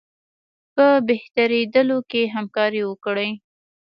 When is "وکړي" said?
2.85-3.29